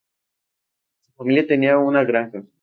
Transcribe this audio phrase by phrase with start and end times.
[1.03, 2.41] Su familia tenía una granja.